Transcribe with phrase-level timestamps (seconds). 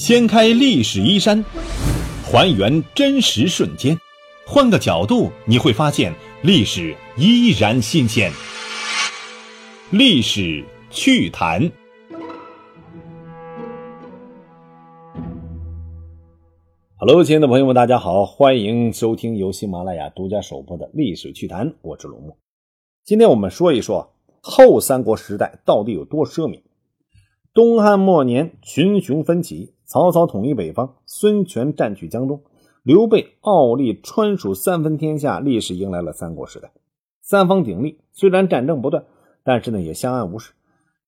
[0.00, 1.44] 掀开历史衣衫，
[2.24, 3.94] 还原真实瞬间，
[4.46, 6.10] 换个角度你会发现
[6.42, 8.32] 历史依然新鲜。
[9.90, 11.70] 历史趣谈。
[16.96, 22.38] Hello，亲爱的朋友们，大家好，欢迎收听由喜马拉雅独家首播的《历史趣谈》，我是龙木。
[23.04, 26.62] 今天我们说一说后三国时代到底有多奢靡。
[27.52, 32.44] 东汉末年，群雄纷起，曹操统一北方，孙权占据江东，
[32.84, 36.70] 刘备傲立川蜀三分天下，历史迎来了三国时代。
[37.20, 39.04] 三方鼎立，虽然战争不断，
[39.42, 40.52] 但是呢也相安无事。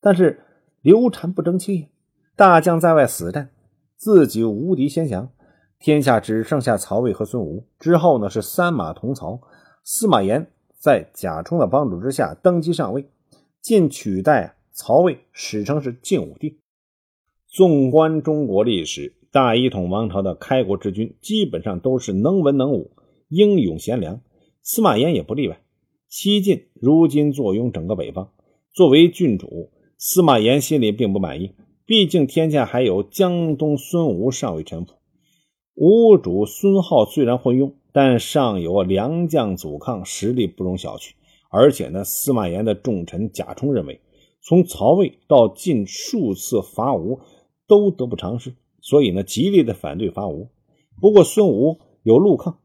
[0.00, 0.42] 但是
[0.80, 1.86] 刘禅不争气呀，
[2.34, 3.50] 大将在外死战，
[3.94, 5.30] 自己无敌先降。
[5.78, 9.40] 天下只剩下曹魏和孙吴，之后呢是三马同曹。
[9.84, 13.08] 司马炎在贾充的帮助之下登基上位，
[13.60, 16.58] 晋取代曹魏，史称是晋武帝。
[17.54, 22.92] 纵观中国历史，大一统王朝的开国之君基本上都是能文能武、
[23.28, 24.22] 英勇贤良，
[24.62, 25.60] 司马炎也不例外。
[26.08, 28.30] 西晋如今坐拥整个北方，
[28.72, 29.68] 作为郡主，
[29.98, 31.52] 司马炎心里并不满意，
[31.84, 34.94] 毕竟天下还有江东孙吴尚未臣服。
[35.74, 41.10] 吴主孙皓虽然昏庸，但尚有良将阻抗，实力不容小觑。
[41.50, 44.00] 而且呢，司马炎的重臣贾充认为，
[44.40, 47.20] 从曹魏到晋数次伐吴
[47.72, 50.50] 都得不偿失，所以呢，极力的反对伐吴。
[51.00, 52.58] 不过孙吴有陆抗，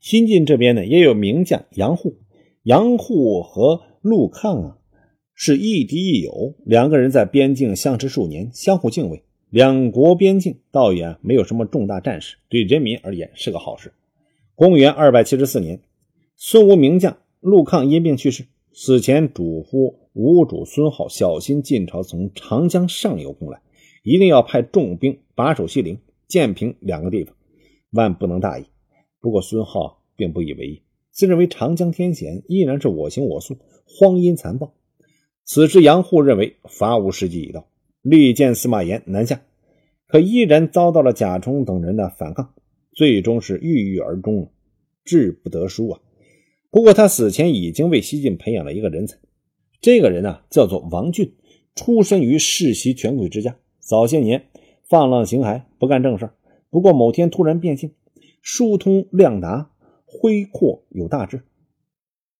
[0.00, 2.16] 新晋这边呢也有名将杨户。
[2.62, 4.78] 杨户和陆抗啊
[5.34, 9.22] 是亦敌亦友，两个人在边境相持数年，相互敬畏。
[9.50, 13.92] 两国边境倒也没有什么重大战事，对人民而言是个好事。
[14.54, 15.82] 公元二百七十四年，
[16.36, 23.60] 孙吴名将陆抗因病去世，死前嘱咐吴主孙皓小心晋朝从长江上游攻来，
[24.02, 27.34] 一定要派重兵把守西陵、建平两个地方，
[27.90, 28.64] 万不能大意。
[29.20, 34.74] 不过孙皓并不以为意，自认为长江天险，依然是我行我素，荒淫残暴。
[35.44, 37.68] 此时杨户认为伐吴时机已到。
[38.00, 39.42] 力荐司马炎南下，
[40.08, 42.52] 可依然遭到了贾充等人的反抗，
[42.90, 44.50] 最终是郁郁而终，
[45.04, 46.00] 志不得书啊。
[46.70, 49.18] 不过他死前已经为西晋培养了一个人才，
[49.80, 51.30] 这个人呢叫做王浚，
[51.76, 54.46] 出身于世袭权贵之家，早些年
[54.88, 56.30] 放浪形骸，不干正事
[56.70, 57.92] 不过某天突然变性，
[58.40, 59.70] 疏通量达，
[60.06, 61.42] 挥阔有大志。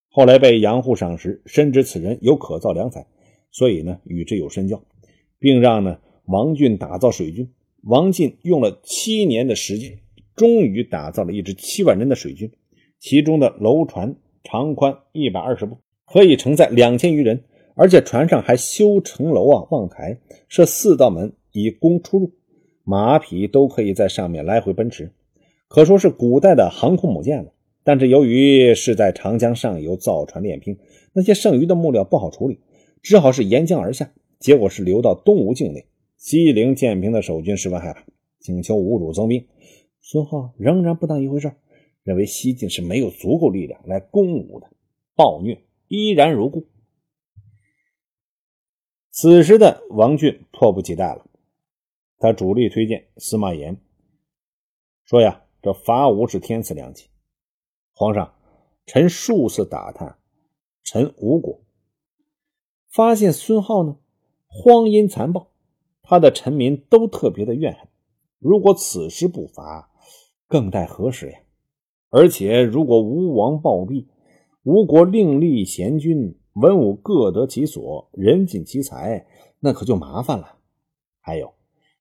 [0.08, 3.06] 后来被杨户赏识，深知此人有可造良才，
[3.50, 4.82] 所以呢与之有深交。
[5.40, 7.52] 并让呢王俊打造水军。
[7.82, 9.98] 王进用了七年的时间，
[10.36, 12.52] 终于打造了一支七万人的水军，
[13.00, 14.14] 其中的楼船
[14.44, 17.42] 长宽一百二十步，可以承载两千余人，
[17.74, 20.18] 而且船上还修城楼啊、望台，
[20.48, 22.30] 设四道门以供出入，
[22.84, 25.10] 马匹都可以在上面来回奔驰，
[25.68, 27.52] 可说是古代的航空母舰了。
[27.84, 30.78] 但是由于是在长江上游造船练兵，
[31.12, 32.60] 那些剩余的木料不好处理，
[33.02, 34.12] 只好是沿江而下。
[34.38, 38.04] 结果是流到东吴境内，西陵建平的守军十分害怕，
[38.40, 39.46] 请求吴主增兵。
[40.00, 41.52] 孙浩仍然不当一回事，
[42.04, 44.66] 认为西晋是没有足够力量来攻吴的，
[45.14, 46.66] 暴虐依然如故。
[49.14, 51.26] 此时的王俊迫不及待了，
[52.18, 53.78] 他主力推荐司马炎，
[55.04, 57.08] 说呀：“这伐吴是天赐良机，
[57.92, 58.34] 皇上，
[58.86, 60.16] 臣数次打探
[60.82, 61.60] 臣吴国，
[62.88, 63.98] 发现孙皓呢。”
[64.54, 65.50] 荒淫残暴，
[66.02, 67.88] 他的臣民都特别的怨恨。
[68.38, 69.90] 如果此时不伐，
[70.46, 71.38] 更待何时呀？
[72.10, 74.08] 而且，如果吴王暴毙，
[74.62, 79.26] 吴国另立贤君，文武各得其所，人尽其才，
[79.60, 80.58] 那可就麻烦了。
[81.20, 81.54] 还有，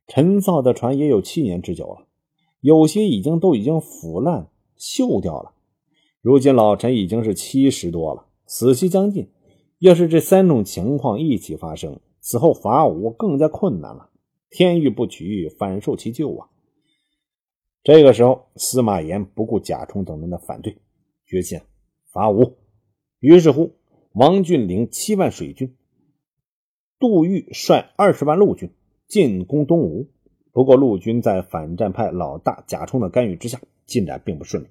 [0.08, 2.08] 陈造的船也有七年之久了，
[2.60, 5.54] 有些已经都已经腐烂锈掉了。
[6.22, 9.30] 如今老臣已经是七十多了，死期将近。
[9.80, 14.12] 要是这三种情况一起发生，此后伐吴更加困难了，
[14.50, 16.50] 天欲不取，反受其咎啊！
[17.84, 20.78] 这个时候，司马炎不顾贾充等人的反对，
[21.26, 21.60] 决心
[22.12, 22.58] 伐吴。
[23.20, 23.72] 于是乎，
[24.14, 25.74] 王浚领七万水军，
[27.00, 28.70] 杜预率二十万陆军
[29.08, 30.10] 进攻东吴。
[30.52, 34.68] 不过，陆军在反战派老大贾充的干预之下，进展并不顺利。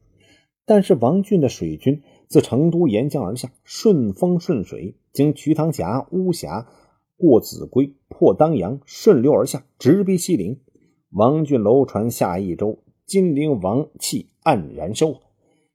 [0.67, 6.69] 但是，王浚的水军自成都沿江而下，顺风顺水，经瞿塘峡、巫峡。
[7.17, 10.61] 过秭归，破当阳，顺流而下，直逼西陵。
[11.11, 15.21] 王浚楼船下益州，金陵王气黯然收。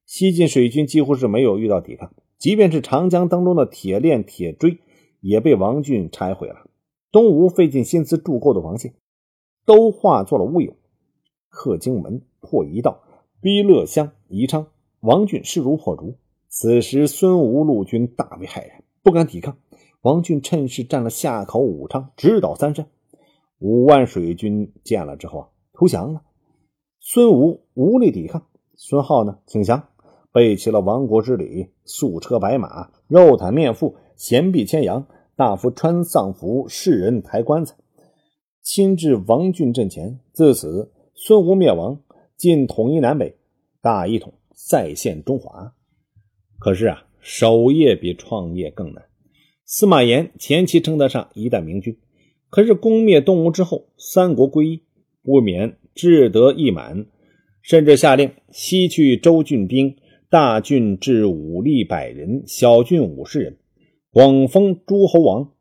[0.05, 4.79] 西晋水军几乎是没有遇到抵抗，即便是长江当中的铁链、铁锥，
[5.21, 6.69] 也被王俊拆毁了。
[7.11, 8.93] 东吴费尽心思筑构的防线，
[9.65, 10.75] 都化作了乌有。
[11.49, 13.03] 克荆门、破夷道、
[13.41, 14.67] 逼乐乡、宜昌，
[14.99, 16.17] 王俊势如破竹。
[16.49, 19.57] 此时孙吴陆军大为骇然，不敢抵抗。
[20.01, 22.87] 王俊趁势占了夏口、武昌，直捣三山。
[23.59, 26.21] 五万水军见了之后啊，投降了。
[26.99, 28.45] 孙吴无力抵抗，
[28.75, 29.87] 孙浩呢，请降，
[30.35, 37.73] 备齐了亡国之礼，素车白马，肉袒面腹，衔璧牵羊，大夫穿丧服，世人抬棺材，
[38.61, 40.19] 亲至王俊阵前。
[40.33, 42.01] 自此，孙吴灭亡，
[42.35, 43.37] 晋统一南北，
[43.81, 45.73] 大一统，再现中华。
[46.59, 49.05] 可是啊，守业比创业更难。
[49.63, 51.97] 司马炎前期称得上一代明君，
[52.49, 54.83] 可是攻灭东吴之后，三国归一，
[55.23, 57.05] 不免志得意满，
[57.61, 59.95] 甚至下令西去州郡兵，
[60.35, 63.55] 大郡至武力百人，小郡五十人，
[64.11, 65.53] 广封诸侯王，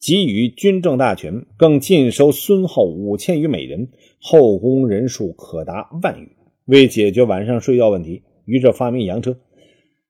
[0.00, 6.26] 给予军政大权，更尽收孙后五千余美人，后宫人数可达万余。
[6.64, 9.38] 为解决晚上睡觉问题，于是发明洋车。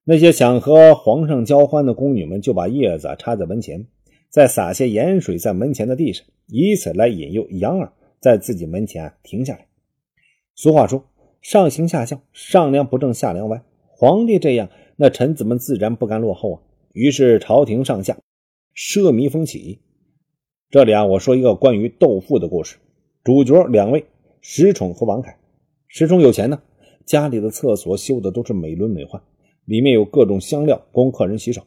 [0.05, 3.85] 那些想和皇上交欢的宫女们，就把叶子插在门前，
[4.31, 9.67] 再撒些盐水在门前的地上，以此来引诱羊儿在自己门前停下来。
[10.55, 11.05] 俗话说
[11.43, 13.61] ：“上行下效，上梁不正下梁歪。”
[14.00, 16.62] 皇帝这样，那臣子们自然不甘落后啊。
[16.93, 18.17] 于是朝廷上下
[18.73, 19.81] 奢靡风起。
[20.71, 22.77] 这里啊，我说一个关于斗富的故事，
[23.25, 24.05] 主角两位
[24.41, 25.37] 石崇和王凯。
[25.89, 26.62] 石崇有钱呢，
[27.05, 29.21] 家里的厕所修的都是美轮美奂。
[29.65, 31.62] 里面有各种香料供客人洗手，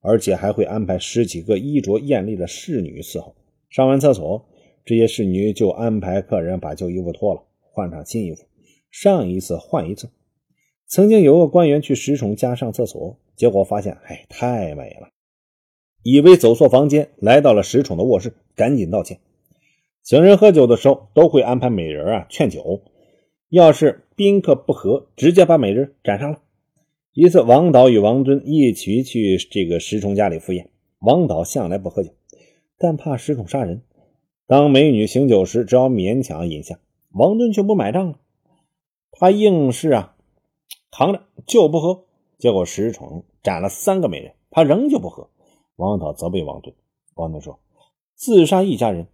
[0.00, 3.36] 而且还会安排十几个衣着艳丽的侍女伺候。
[3.70, 4.44] 上完厕所，
[4.84, 8.42] 这些侍女就安排客人把旧衣服脱了，换上新衣服，
[8.90, 10.10] 上一次换一次。
[10.88, 15.08] 曾经有个官员去石崇家上厕所，结果发现，哎，太美了，
[16.02, 19.18] 以为走错房间，来到了石崇的卧室，赶紧道歉。
[20.02, 22.82] 请人喝酒的时候，都会安排美人啊劝酒，
[23.48, 26.40] 要是宾客不和，直接把美人斩杀了。
[27.12, 30.70] 一次，王导与王敦一起去这个石崇家里赴宴。
[31.00, 32.10] 王导向来不喝酒，
[32.78, 33.82] 但怕石崇杀人，
[34.46, 36.78] 当美女醒酒时，只好勉强饮下。
[37.10, 38.18] 王敦却不买账了，
[39.10, 40.15] 他硬是啊
[40.90, 42.04] 扛着就不喝。
[42.38, 45.28] 结果石崇斩了三个美人，他仍旧不喝。
[45.76, 46.74] 王导责备王敦，
[47.14, 47.58] 王敦说
[48.14, 49.08] ：“自杀一家人，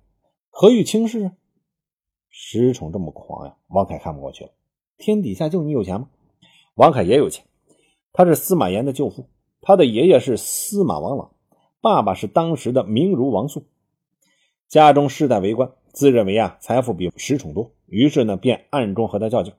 [0.50, 1.32] 何欲轻视？”
[2.30, 4.50] 石崇这么狂呀，王凯看不过去了。
[4.98, 6.08] 天底下就你有钱吗？
[6.74, 7.44] 王凯也有钱。
[8.12, 9.26] 他是司马炎的舅父，
[9.60, 11.32] 他的爷爷是司马王朗，
[11.80, 13.66] 爸爸是当时的名儒王肃，
[14.68, 19.52] 家中世代为官，自认为啊财富比石崇多，于是呢便暗中和他较劲。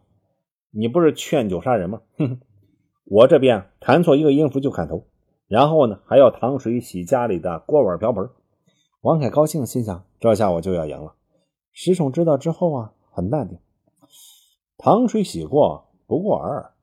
[0.75, 2.01] 你不是劝酒杀人吗？
[2.17, 2.39] 哼哼，
[3.05, 5.05] 我这边弹错一个音符就砍头，
[5.47, 8.27] 然后呢还要糖水洗家里的锅碗瓢盆。
[9.01, 11.13] 王凯高兴，心想这下我就要赢了。
[11.71, 13.59] 石崇知道之后啊，很淡定，
[14.77, 16.73] 糖水洗过，不过尔尔。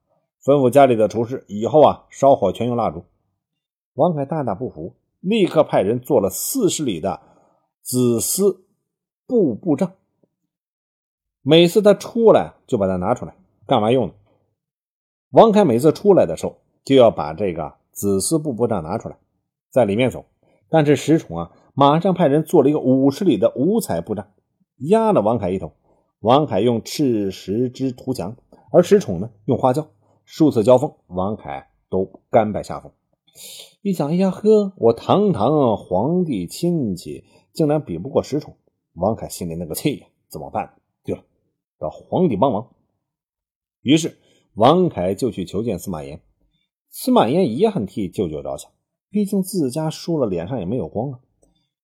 [0.44, 3.04] 吩咐家里的厨师以后啊，烧火全用蜡烛。
[3.94, 7.20] 王凯大大不服，立刻派人做了四十里的
[7.82, 8.64] 紫丝
[9.26, 9.92] 布布帐。
[11.42, 13.34] 每次他出来就把它拿出来，
[13.70, 14.14] 干嘛用呢？
[15.30, 19.16] 王凯每次出来的时候就要把这个紫丝布布帐拿出来，
[19.70, 20.24] 在里面走。
[20.68, 24.26] 但是石崇啊，马上派人做了一个五十里的五彩布帐，
[24.78, 25.70] 压了王凯一头。
[26.18, 28.36] 王凯用赤石之涂墙，
[28.72, 29.86] 而石崇呢，用花椒。
[30.24, 32.90] 数次交锋，王凯都甘拜下风。
[33.82, 37.22] 一想，哎呀呵，我堂堂皇帝亲戚，
[37.52, 38.56] 竟然比不过石崇。
[38.94, 40.74] 王凯心里那个气呀，怎么办？
[41.04, 41.22] 对了，
[41.78, 42.66] 找皇帝帮忙。
[43.82, 44.18] 于是，
[44.54, 46.20] 王凯就去求见司马炎。
[46.90, 48.70] 司马炎也很替舅舅着想，
[49.10, 51.20] 毕竟自家输了，脸上也没有光啊。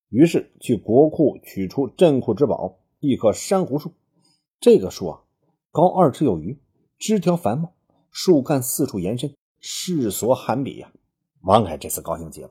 [0.08, 3.92] 于是，去国库取出镇库之宝——一棵珊瑚树。
[4.60, 5.22] 这个树啊，
[5.70, 6.60] 高二尺有余，
[6.98, 7.72] 枝条繁茂。
[8.10, 10.90] 树干四处延伸，世所罕比呀！
[11.42, 12.48] 王凯这次高兴极了，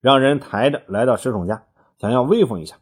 [0.00, 1.68] 让人抬着来到石崇家，
[2.00, 2.80] 想要威风一下。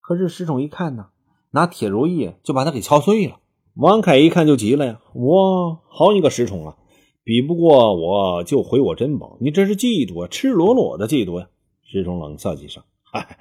[0.00, 1.10] 可是石崇一看呢，
[1.50, 3.40] 拿铁如意就把他给敲碎了。
[3.74, 6.76] 王凯一看就急了呀：“我好你个石崇啊，
[7.24, 11.48] 比不过我就毁我珍宝，你这是嫉妒啊，赤裸裸的嫉妒呀！”
[11.82, 13.38] 石崇冷笑几声：“嗨，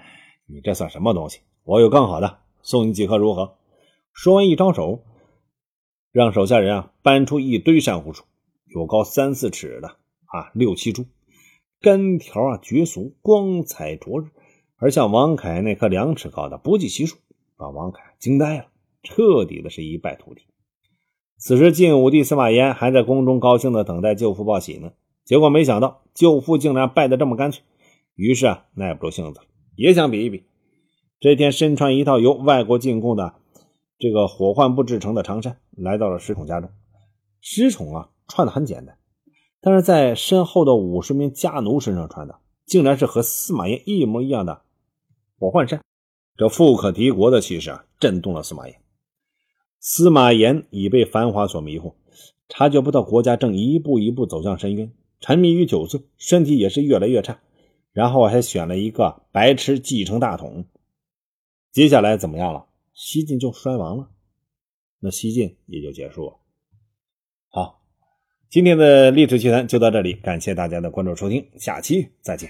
[0.48, 1.40] 你这算什么东西？
[1.64, 3.56] 我有更好的，送你几颗如何？”
[4.14, 5.04] 说完一招手。
[6.14, 8.26] 让手下人啊搬出一堆珊瑚树，
[8.66, 9.88] 有高三四尺的
[10.26, 11.06] 啊，六七株，
[11.80, 14.26] 根条啊绝俗，光彩灼日。
[14.76, 17.16] 而像王凯那棵两尺高的不计其数，
[17.56, 18.66] 把王凯惊呆了，
[19.04, 20.44] 彻底的是一败涂地。
[21.38, 24.92] 此时晋武帝司马炎还在宫中高兴的等待舅父报喜呢，
[25.26, 27.64] 结果没想到舅父竟然败得这么干脆，
[28.16, 29.40] 于是啊耐不住性子，
[29.76, 30.44] 也想比一比。
[31.20, 33.34] 这天，身穿一套由外国进贡的
[33.98, 36.70] 这个火浣布制成的长衫，来到了石崇家中。
[37.42, 38.98] 石崇啊，穿的很简单，
[39.62, 44.62] 但是在身后的五十名家奴身上穿的，竟然是和司马炎一模一样的
[45.40, 45.82] 火浣衫。
[46.38, 48.81] 这富可敌国的气势啊，震动了司马炎。
[49.82, 51.96] 司马炎已被繁华所迷惑，
[52.48, 57.40] 察觉不到国家正一步一步走向深渊，沉迷于酒色，身体也是越来越差。
[57.92, 60.66] 然后还选了一个白痴继承大统，
[61.74, 62.68] 接下来怎么样了？
[62.94, 64.10] 西晋就衰亡了，
[65.00, 66.36] 那西晋也就结束了。
[67.50, 67.82] 好，
[68.50, 72.50] 今天的历史趣谈就到这里，感谢大家的关注收听，下期再见。